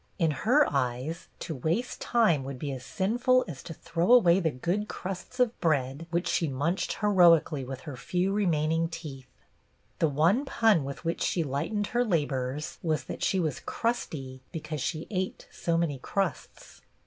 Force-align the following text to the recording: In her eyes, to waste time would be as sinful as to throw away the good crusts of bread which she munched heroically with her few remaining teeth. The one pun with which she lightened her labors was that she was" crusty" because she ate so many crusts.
In 0.17 0.31
her 0.31 0.65
eyes, 0.67 1.27
to 1.41 1.53
waste 1.53 2.01
time 2.01 2.43
would 2.43 2.57
be 2.57 2.71
as 2.71 2.83
sinful 2.83 3.45
as 3.47 3.61
to 3.61 3.71
throw 3.75 4.11
away 4.11 4.39
the 4.39 4.49
good 4.49 4.87
crusts 4.87 5.39
of 5.39 5.61
bread 5.61 6.07
which 6.09 6.27
she 6.27 6.47
munched 6.47 7.01
heroically 7.01 7.63
with 7.63 7.81
her 7.81 7.95
few 7.95 8.33
remaining 8.33 8.89
teeth. 8.89 9.27
The 9.99 10.09
one 10.09 10.43
pun 10.43 10.85
with 10.85 11.05
which 11.05 11.21
she 11.21 11.43
lightened 11.43 11.85
her 11.93 12.03
labors 12.03 12.79
was 12.81 13.03
that 13.03 13.21
she 13.23 13.39
was" 13.39 13.59
crusty" 13.79 14.41
because 14.51 14.81
she 14.81 15.05
ate 15.11 15.47
so 15.51 15.77
many 15.77 15.99
crusts. 15.99 16.81